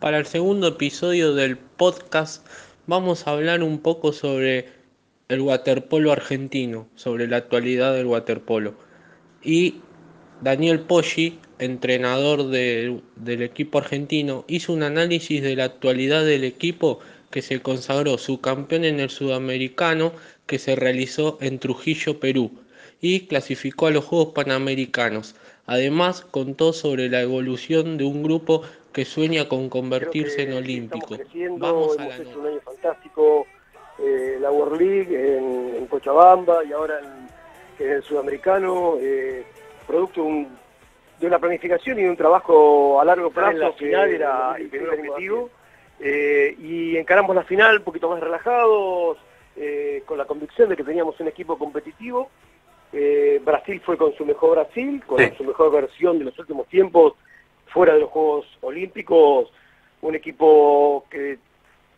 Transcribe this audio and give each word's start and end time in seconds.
Para 0.00 0.18
el 0.18 0.26
segundo 0.26 0.68
episodio 0.68 1.34
del 1.34 1.56
podcast 1.56 2.46
vamos 2.86 3.26
a 3.26 3.30
hablar 3.30 3.62
un 3.62 3.78
poco 3.78 4.12
sobre 4.12 4.68
el 5.28 5.40
waterpolo 5.40 6.12
argentino, 6.12 6.86
sobre 6.96 7.26
la 7.26 7.38
actualidad 7.38 7.94
del 7.94 8.04
waterpolo. 8.04 8.74
Y 9.42 9.76
Daniel 10.42 10.80
Poggi, 10.80 11.38
entrenador 11.58 12.48
del 12.48 13.02
equipo 13.42 13.78
argentino, 13.78 14.44
hizo 14.48 14.74
un 14.74 14.82
análisis 14.82 15.42
de 15.42 15.56
la 15.56 15.64
actualidad 15.64 16.26
del 16.26 16.44
equipo 16.44 17.00
que 17.30 17.40
se 17.40 17.62
consagró 17.62 18.18
su 18.18 18.42
campeón 18.42 18.84
en 18.84 19.00
el 19.00 19.08
sudamericano 19.08 20.12
que 20.44 20.58
se 20.58 20.76
realizó 20.76 21.38
en 21.40 21.58
Trujillo, 21.58 22.20
Perú, 22.20 22.50
y 23.00 23.20
clasificó 23.20 23.86
a 23.86 23.92
los 23.92 24.04
Juegos 24.04 24.34
Panamericanos. 24.34 25.36
Además, 25.66 26.24
contó 26.24 26.72
sobre 26.72 27.08
la 27.08 27.20
evolución 27.20 27.98
de 27.98 28.04
un 28.04 28.22
grupo 28.22 28.62
que 28.92 29.04
sueña 29.04 29.48
con 29.48 29.68
convertirse 29.68 30.42
en 30.42 30.52
olímpico. 30.52 31.16
Vamos 31.58 31.98
a 31.98 32.06
la 32.06 32.16
hecho 32.16 32.38
un 32.38 32.46
año 32.46 32.60
fantástico, 32.60 33.46
eh, 33.98 34.38
la 34.40 34.50
World 34.50 34.80
League 34.80 35.36
en, 35.36 35.86
Cochabamba 35.86 36.64
y 36.64 36.72
ahora 36.72 37.00
en, 37.78 37.90
el 37.90 38.02
sudamericano, 38.02 38.96
eh, 39.00 39.44
producto 39.86 40.24
de 41.20 41.26
una 41.26 41.38
planificación 41.38 41.98
y 41.98 42.02
de 42.02 42.10
un 42.10 42.16
trabajo 42.16 43.00
a 43.00 43.04
largo 43.04 43.30
plazo 43.30 43.58
la 43.58 43.72
final 43.72 44.10
era 44.10 44.56
el 44.56 44.88
objetivo. 44.88 45.50
Eh, 45.98 46.56
y 46.60 46.96
encaramos 46.96 47.34
la 47.34 47.42
final 47.42 47.78
un 47.78 47.84
poquito 47.84 48.08
más 48.08 48.20
relajados, 48.20 49.18
con 50.04 50.18
la 50.18 50.26
convicción 50.26 50.68
de 50.68 50.76
que 50.76 50.84
teníamos 50.84 51.18
un 51.18 51.28
equipo 51.28 51.58
competitivo. 51.58 52.30
Brasil 53.44 53.80
fue 53.84 53.96
con 53.96 54.14
su 54.14 54.24
mejor 54.24 54.56
Brasil, 54.56 55.02
con 55.06 55.18
su 55.36 55.44
mejor 55.44 55.70
versión 55.72 56.18
de 56.18 56.24
los 56.26 56.38
últimos 56.38 56.66
tiempos, 56.68 57.14
fuera 57.66 57.94
de 57.94 58.00
los 58.00 58.10
Juegos 58.10 58.46
Olímpicos, 58.62 59.52
un 60.02 60.14
equipo 60.14 61.04
que 61.10 61.38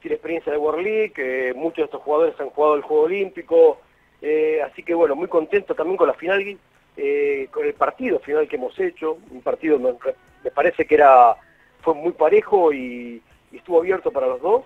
tiene 0.01 0.15
experiencia 0.15 0.53
de 0.53 0.59
World 0.59 0.83
League, 0.83 1.13
que 1.13 1.53
muchos 1.55 1.77
de 1.77 1.85
estos 1.85 2.03
jugadores 2.03 2.39
han 2.41 2.51
jugado 2.51 2.77
el 2.77 2.83
Juego 2.83 3.05
Olímpico, 3.05 3.81
eh, 4.23 4.61
así 4.63 4.83
que 4.83 4.95
bueno, 4.95 5.15
muy 5.15 5.29
contento 5.29 5.75
también 5.75 5.97
con 5.97 6.09
la 6.09 6.15
final, 6.15 6.59
eh, 6.97 7.49
con 7.51 7.65
el 7.65 7.75
partido 7.75 8.19
final 8.21 8.49
que 8.49 8.57
hemos 8.57 8.79
hecho, 8.79 9.19
un 9.31 9.43
partido 9.43 9.79
me, 9.79 9.93
me 10.43 10.51
parece 10.51 10.87
que 10.87 10.95
era 10.95 11.37
fue 11.81 11.95
muy 11.95 12.13
parejo 12.13 12.73
y, 12.73 13.23
estuvo 13.53 13.79
abierto 13.79 14.11
para 14.11 14.27
los 14.27 14.43
dos, 14.43 14.65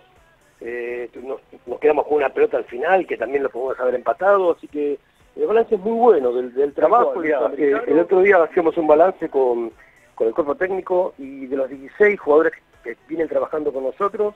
eh, 0.60 1.08
nos, 1.22 1.40
quedamos 1.78 2.04
con 2.06 2.16
una 2.16 2.30
pelota 2.30 2.56
al 2.56 2.64
final 2.64 3.06
que 3.06 3.16
también 3.16 3.44
lo 3.44 3.50
podemos 3.50 3.78
haber 3.78 3.94
empatado, 3.94 4.52
así 4.52 4.66
que 4.66 4.98
el 5.36 5.46
balance 5.46 5.74
es 5.74 5.80
muy 5.80 5.92
bueno 5.98 6.32
del, 6.32 6.72
trabajo. 6.74 7.22
el 7.22 7.98
otro 7.98 8.20
día 8.20 8.42
hacíamos 8.42 8.76
un 8.76 8.86
balance 8.86 9.28
con 9.28 9.72
con 10.14 10.28
el 10.28 10.34
cuerpo 10.34 10.54
técnico 10.54 11.14
y 11.18 11.46
de 11.46 11.56
los 11.56 11.68
16 11.68 12.20
jugadores 12.20 12.52
que 12.84 12.96
vienen 13.08 13.28
trabajando 13.28 13.72
con 13.72 13.84
nosotros, 13.84 14.34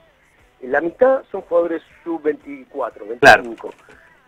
la 0.63 0.81
mitad 0.81 1.23
son 1.31 1.43
jugadores 1.43 1.83
sub-24, 2.03 3.09
25. 3.09 3.71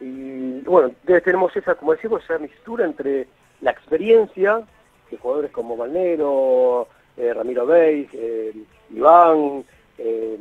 Y 0.00 0.60
bueno, 0.60 0.92
tenemos 1.04 1.56
esa, 1.56 1.74
como 1.74 1.92
decimos, 1.92 2.22
esa 2.22 2.38
mixtura 2.38 2.84
entre 2.84 3.26
la 3.60 3.70
experiencia 3.70 4.62
de 5.10 5.16
jugadores 5.16 5.50
como 5.50 5.76
Valnero, 5.76 6.86
eh, 7.16 7.32
Ramiro 7.32 7.66
Beis, 7.66 8.08
eh, 8.12 8.52
Iván, 8.90 9.64
eh, 9.96 10.38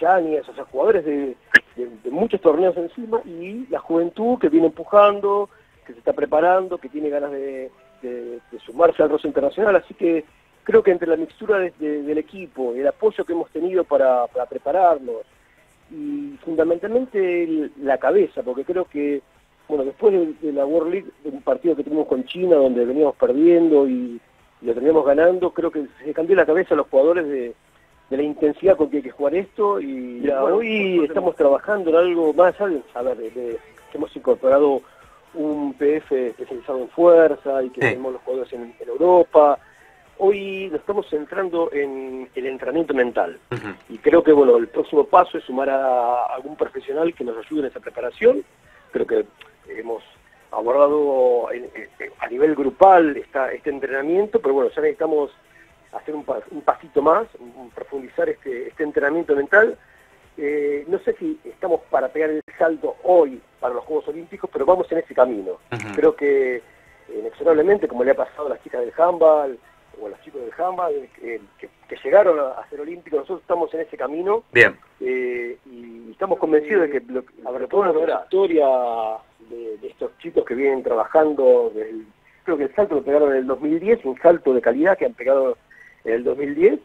Yáñez, 0.00 0.48
o 0.48 0.54
sea, 0.54 0.64
jugadores 0.64 1.04
de, 1.04 1.36
muchos 2.14 2.40
torneos 2.40 2.76
encima 2.76 3.20
y 3.24 3.66
la 3.68 3.78
juventud 3.78 4.38
que 4.38 4.48
viene 4.48 4.68
empujando, 4.68 5.48
que 5.86 5.92
se 5.92 5.98
está 5.98 6.12
preparando, 6.12 6.78
que 6.78 6.88
tiene 6.88 7.10
ganas 7.10 7.32
de, 7.32 7.70
sumarse 8.66 9.02
al 9.02 9.08
roce 9.08 9.28
internacional, 9.28 9.76
así 9.76 9.94
que 9.94 10.24
creo 10.62 10.82
que 10.82 10.90
entre 10.90 11.08
la 11.08 11.16
mixtura 11.16 11.58
del 11.58 12.18
equipo, 12.18 12.74
el 12.74 12.86
apoyo 12.86 13.24
que 13.24 13.32
hemos 13.32 13.50
tenido 13.50 13.84
para, 13.84 14.26
prepararnos 14.48 15.22
y 15.90 16.36
fundamentalmente 16.44 17.70
la 17.80 17.98
cabeza, 17.98 18.42
porque 18.42 18.64
creo 18.64 18.84
que, 18.84 19.22
bueno, 19.68 19.84
después 19.84 20.38
de, 20.40 20.52
la 20.52 20.66
World 20.66 20.92
League, 20.92 21.10
de 21.22 21.30
un 21.30 21.42
partido 21.42 21.76
que 21.76 21.84
tuvimos 21.84 22.06
con 22.06 22.24
China 22.24 22.56
donde 22.56 22.84
veníamos 22.84 23.16
perdiendo 23.16 23.88
y, 23.88 24.20
lo 24.62 24.72
teníamos 24.72 25.04
ganando, 25.04 25.50
creo 25.50 25.70
que 25.70 25.86
se 26.02 26.14
cambió 26.14 26.34
la 26.36 26.46
cabeza 26.46 26.72
a 26.72 26.76
los 26.78 26.88
jugadores 26.88 27.26
de, 27.28 27.54
la 28.10 28.22
intensidad 28.22 28.76
con 28.76 28.90
que 28.90 28.98
hay 28.98 29.02
que 29.02 29.10
jugar 29.10 29.34
esto 29.34 29.80
y 29.80 30.28
hoy 30.30 31.04
estamos 31.04 31.34
trabajando 31.36 31.90
en 31.90 31.96
algo 31.96 32.32
más, 32.32 32.54
¿sabes? 32.56 32.82
A 32.94 33.02
ver, 33.02 33.18
hemos 33.92 34.14
incorporado 34.16 34.82
un 35.34 35.74
PF 35.74 36.28
especializado 36.28 36.80
en 36.80 36.88
fuerza 36.90 37.62
y 37.62 37.70
que 37.70 37.80
tenemos 37.80 38.12
los 38.12 38.22
jugadores 38.22 38.52
en 38.52 38.74
Europa, 38.86 39.58
Hoy 40.18 40.68
nos 40.70 40.80
estamos 40.80 41.08
centrando 41.10 41.70
en 41.72 42.28
el 42.36 42.46
entrenamiento 42.46 42.94
mental 42.94 43.36
y 43.88 43.98
creo 43.98 44.22
que 44.22 44.32
bueno 44.32 44.56
el 44.58 44.68
próximo 44.68 45.04
paso 45.04 45.38
es 45.38 45.44
sumar 45.44 45.68
a 45.68 46.26
algún 46.26 46.54
profesional 46.56 47.12
que 47.14 47.24
nos 47.24 47.36
ayude 47.44 47.62
en 47.62 47.66
esa 47.66 47.80
preparación. 47.80 48.44
Creo 48.92 49.06
que 49.06 49.26
hemos 49.66 50.04
abordado 50.52 51.48
a 51.48 52.28
nivel 52.28 52.54
grupal 52.54 53.16
este 53.16 53.70
entrenamiento, 53.70 54.40
pero 54.40 54.54
bueno, 54.54 54.70
ya 54.70 54.82
necesitamos 54.82 55.32
hacer 55.96 56.14
un, 56.14 56.24
pasito 56.62 57.02
más, 57.02 57.26
profundizar 57.74 58.28
este, 58.28 58.68
este 58.68 58.82
entrenamiento 58.82 59.34
mental. 59.34 59.76
Eh, 60.36 60.84
no 60.88 60.98
sé 61.00 61.14
si 61.14 61.38
estamos 61.44 61.80
para 61.90 62.08
pegar 62.08 62.30
el 62.30 62.42
salto 62.58 62.96
hoy 63.04 63.40
para 63.60 63.74
los 63.74 63.84
Juegos 63.84 64.08
Olímpicos, 64.08 64.50
pero 64.52 64.66
vamos 64.66 64.90
en 64.90 64.98
ese 64.98 65.14
camino. 65.14 65.58
Creo 65.94 66.16
que 66.16 66.62
inexorablemente, 67.16 67.86
como 67.86 68.04
le 68.04 68.12
ha 68.12 68.16
pasado 68.16 68.46
a 68.46 68.50
las 68.50 68.62
chicas 68.62 68.80
del 68.80 68.92
handball, 68.96 69.58
o 70.00 70.06
a 70.06 70.10
los 70.10 70.20
chicos 70.22 70.40
del 70.40 70.52
Jamba, 70.52 70.88
que, 71.20 71.40
llegaron 72.02 72.38
a, 72.38 72.68
ser 72.68 72.80
olímpicos, 72.80 73.20
nosotros 73.20 73.40
estamos 73.40 73.72
en 73.74 73.80
ese 73.80 73.96
camino. 73.96 74.44
Bien. 74.52 74.76
Eh, 75.00 75.56
y 75.66 76.10
estamos 76.10 76.38
convencidos 76.38 76.82
de 76.82 76.90
que, 76.90 77.12
lo, 77.12 77.22
ver, 77.52 77.68
toda 77.68 77.92
la 77.92 78.22
historia 78.24 78.66
de, 79.48 79.86
estos 79.86 80.16
chicos 80.18 80.44
que 80.44 80.54
vienen 80.54 80.82
trabajando, 80.82 81.72
creo 82.44 82.56
que 82.56 82.64
el 82.64 82.74
salto 82.74 82.96
lo 82.96 83.02
pegaron 83.02 83.30
en 83.32 83.38
el 83.38 83.46
2010, 83.46 84.04
un 84.04 84.18
salto 84.20 84.52
de 84.52 84.60
calidad 84.60 84.98
que 84.98 85.06
han 85.06 85.14
pegado 85.14 85.56
en 86.04 86.12
el 86.12 86.24
2010, 86.24 86.80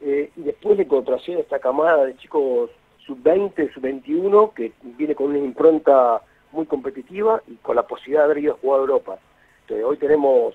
eh, 0.00 0.30
y 0.36 0.42
después 0.42 0.76
de 0.76 0.84
incorporación 0.84 1.36
de 1.36 1.42
esta 1.42 1.58
camada 1.58 2.04
de 2.04 2.16
chicos 2.16 2.70
sub-20, 3.06 3.72
sub-21, 3.72 4.52
que 4.54 4.72
viene 4.82 5.14
con 5.14 5.28
una 5.28 5.38
impronta 5.38 6.22
muy 6.52 6.66
competitiva 6.66 7.42
y 7.46 7.56
con 7.56 7.76
la 7.76 7.86
posibilidad 7.86 8.22
de 8.22 8.24
haber 8.24 8.38
ido 8.38 8.54
a 8.54 8.58
jugar 8.58 8.78
a 8.78 8.82
Europa. 8.82 9.18
Entonces, 9.62 9.84
hoy 9.84 9.96
tenemos 9.96 10.54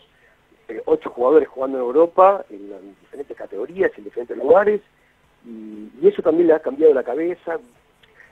eh, 0.68 0.82
ocho 0.86 1.10
jugadores 1.10 1.48
jugando 1.48 1.78
en 1.78 1.84
Europa, 1.84 2.46
en, 2.50 2.96
diferentes 3.02 3.36
categorías, 3.38 3.92
en 3.98 4.04
diferentes 4.04 4.38
lugares, 4.38 4.82
y, 5.46 5.90
eso 6.08 6.22
también 6.22 6.48
le 6.48 6.54
ha 6.54 6.60
cambiado 6.60 6.94
la 6.94 7.04
cabeza. 7.04 7.60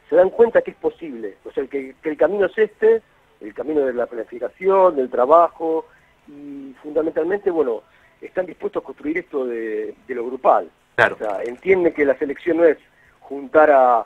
Se 0.10 0.16
dan 0.16 0.30
cuenta 0.30 0.62
que 0.62 0.72
es 0.72 0.78
posible, 0.78 1.36
o 1.46 1.52
sea, 1.52 1.66
que, 1.68 1.96
el 2.04 2.18
camino 2.18 2.46
es 2.46 2.58
este, 2.58 3.02
el 3.42 3.54
camino 3.54 3.82
de 3.82 3.94
la 3.94 4.06
planificación, 4.06 4.96
del 4.96 5.10
trabajo, 5.10 5.86
y 6.28 6.74
fundamentalmente, 6.82 7.52
bueno, 7.52 7.84
están 8.22 8.46
dispuestos 8.46 8.84
a 8.84 8.86
construir 8.86 9.18
esto 9.18 9.46
de, 9.46 9.96
lo 10.08 10.26
grupal. 10.26 10.70
Claro. 10.96 11.16
O 11.16 11.18
sea, 11.18 11.44
entienden 11.44 11.94
que 11.94 12.06
la 12.06 12.18
selección 12.18 12.58
no 12.58 12.66
es 12.66 12.78
juntar 13.20 13.70
a, 13.72 14.00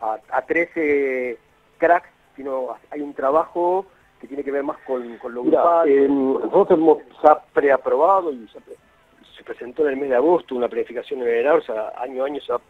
a, 0.00 0.18
a 0.30 0.42
13 0.42 1.38
cracks, 1.78 2.08
sino 2.36 2.76
hay 2.90 3.00
un 3.00 3.14
trabajo 3.14 3.86
que 4.20 4.26
tiene 4.26 4.44
que 4.44 4.50
ver 4.50 4.64
más 4.64 4.78
con, 4.78 5.16
con 5.18 5.34
lo 5.34 5.42
grupal. 5.44 5.88
nosotros 6.08 6.78
hemos 6.78 6.98
ya 7.22 7.40
preaprobado 7.52 8.32
y 8.32 8.48
se, 8.48 9.44
presentó 9.44 9.82
en 9.86 9.94
el 9.94 9.96
mes 9.96 10.10
de 10.10 10.16
agosto 10.16 10.54
una 10.54 10.68
planificación 10.68 11.22
en 11.22 11.28
el 11.28 11.46
o 11.46 11.62
sea, 11.62 11.94
año 11.96 12.22
a 12.22 12.26
año 12.26 12.38
se 12.40 12.52
va 12.52 12.60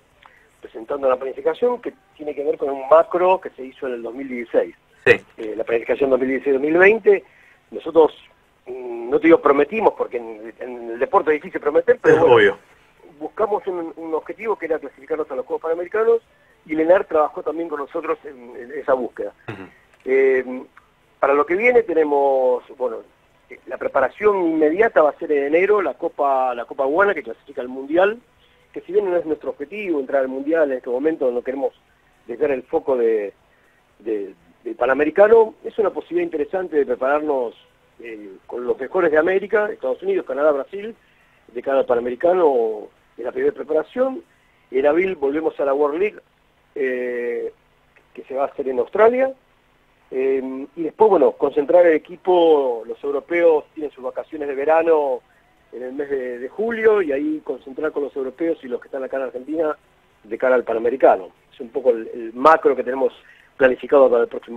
presentando 0.60 1.08
una 1.08 1.16
planificación 1.16 1.80
que 1.80 1.92
tiene 2.16 2.34
que 2.34 2.44
ver 2.44 2.56
con 2.56 2.70
un 2.70 2.88
macro 2.88 3.40
que 3.40 3.50
se 3.50 3.64
hizo 3.64 3.88
en 3.88 3.94
el 3.94 4.02
2016. 4.02 4.74
Sí. 5.04 5.20
Eh, 5.38 5.54
la 5.56 5.64
planificación 5.64 6.10
2016-2020, 6.10 7.22
nosotros, 7.72 8.12
no 9.08 9.18
te 9.18 9.26
digo 9.26 9.40
prometimos, 9.40 9.94
porque 9.96 10.18
en, 10.18 10.90
el 10.90 10.98
deporte 10.98 11.30
es 11.30 11.42
difícil 11.42 11.60
prometer, 11.60 11.98
pero 12.00 12.34
Obvio. 12.34 12.58
buscamos 13.18 13.66
un, 13.66 14.14
objetivo 14.14 14.56
que 14.56 14.66
era 14.66 14.78
clasificarnos 14.78 15.30
a 15.30 15.36
los 15.36 15.46
Juegos 15.46 15.62
Panamericanos 15.62 16.20
y 16.66 16.74
Lenar 16.74 17.04
trabajó 17.04 17.42
también 17.42 17.68
con 17.68 17.80
nosotros 17.80 18.18
en, 18.24 18.72
esa 18.72 18.94
búsqueda. 18.94 19.32
Para 21.20 21.34
lo 21.34 21.44
que 21.44 21.56
viene 21.56 21.82
tenemos, 21.82 22.62
bueno, 22.76 22.98
la 23.66 23.76
preparación 23.76 24.36
inmediata 24.46 25.02
va 25.02 25.10
a 25.10 25.18
ser 25.18 25.32
en 25.32 25.46
enero 25.46 25.82
la 25.82 25.94
Copa 25.94 26.54
la 26.54 26.64
Copa 26.64 26.84
Guana 26.84 27.14
que 27.14 27.22
clasifica 27.22 27.60
al 27.60 27.68
Mundial, 27.68 28.18
que 28.72 28.80
si 28.82 28.92
bien 28.92 29.10
no 29.10 29.16
es 29.16 29.26
nuestro 29.26 29.50
objetivo 29.50 30.00
entrar 30.00 30.22
al 30.22 30.28
Mundial 30.28 30.70
en 30.70 30.78
este 30.78 30.90
momento, 30.90 31.30
no 31.30 31.42
queremos 31.42 31.72
dejar 32.26 32.50
el 32.50 32.62
foco 32.62 32.96
de, 32.96 33.32
del 33.98 34.34
Panamericano, 34.76 35.54
es 35.64 35.78
una 35.78 35.90
posibilidad 35.90 36.24
interesante 36.24 36.76
de 36.76 36.86
prepararnos 36.86 37.54
eh, 38.00 38.36
con 38.46 38.64
los 38.64 38.78
mejores 38.78 39.10
de 39.10 39.18
América, 39.18 39.70
Estados 39.70 40.02
Unidos, 40.02 40.26
Canadá, 40.26 40.52
Brasil, 40.52 40.94
de 41.52 41.62
cada 41.62 41.84
Panamericano 41.84 42.88
en 43.16 43.24
la 43.24 43.32
primera 43.32 43.54
preparación. 43.54 44.22
En 44.70 44.86
abril 44.86 45.16
volvemos 45.16 45.58
a 45.58 45.64
la 45.64 45.74
World 45.74 45.98
League, 45.98 46.18
eh, 46.74 47.52
que 48.14 48.22
se 48.24 48.34
va 48.34 48.44
a 48.44 48.46
hacer 48.46 48.68
en 48.68 48.78
Australia, 48.78 49.32
eh, 50.10 50.66
y 50.76 50.82
después, 50.82 51.10
bueno, 51.10 51.32
concentrar 51.32 51.86
el 51.86 51.94
equipo, 51.94 52.82
los 52.86 53.02
europeos 53.02 53.64
tienen 53.74 53.92
sus 53.92 54.04
vacaciones 54.04 54.48
de 54.48 54.54
verano 54.54 55.20
en 55.72 55.82
el 55.82 55.92
mes 55.92 56.08
de, 56.08 56.48
julio 56.48 57.02
y 57.02 57.12
ahí 57.12 57.40
concentrar 57.44 57.92
con 57.92 58.04
los 58.04 58.16
europeos 58.16 58.58
y 58.62 58.68
los 58.68 58.80
que 58.80 58.88
están 58.88 59.04
acá 59.04 59.18
en 59.18 59.24
Argentina 59.24 59.76
de 60.24 60.38
cara 60.38 60.54
al 60.54 60.64
Panamericano. 60.64 61.28
Es 61.52 61.60
un 61.60 61.68
poco 61.68 61.90
el, 61.90 62.08
el 62.14 62.32
macro 62.32 62.74
que 62.74 62.84
tenemos 62.84 63.12
planificado 63.58 64.08
para 64.08 64.22
el 64.22 64.28
próximo 64.28 64.56